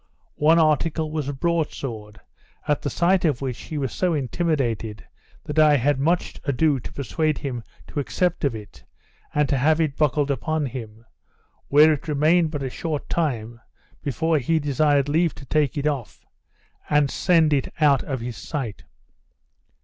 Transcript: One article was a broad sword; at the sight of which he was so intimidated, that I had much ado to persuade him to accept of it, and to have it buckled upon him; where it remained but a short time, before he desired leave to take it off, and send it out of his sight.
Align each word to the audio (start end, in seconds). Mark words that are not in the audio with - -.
One 0.39 0.57
article 0.57 1.11
was 1.11 1.29
a 1.29 1.33
broad 1.33 1.71
sword; 1.71 2.19
at 2.67 2.81
the 2.81 2.89
sight 2.89 3.23
of 3.23 3.39
which 3.39 3.59
he 3.59 3.77
was 3.77 3.93
so 3.93 4.15
intimidated, 4.15 5.05
that 5.43 5.59
I 5.59 5.77
had 5.77 5.99
much 5.99 6.41
ado 6.43 6.79
to 6.79 6.91
persuade 6.91 7.37
him 7.37 7.61
to 7.85 7.99
accept 7.99 8.43
of 8.43 8.55
it, 8.55 8.83
and 9.31 9.47
to 9.47 9.57
have 9.59 9.79
it 9.79 9.95
buckled 9.95 10.31
upon 10.31 10.65
him; 10.65 11.05
where 11.67 11.93
it 11.93 12.07
remained 12.07 12.49
but 12.49 12.63
a 12.63 12.69
short 12.71 13.09
time, 13.09 13.61
before 14.01 14.39
he 14.39 14.57
desired 14.57 15.07
leave 15.07 15.35
to 15.35 15.45
take 15.45 15.77
it 15.77 15.85
off, 15.85 16.25
and 16.89 17.11
send 17.11 17.53
it 17.53 17.71
out 17.79 18.01
of 18.01 18.21
his 18.21 18.37
sight. 18.37 18.85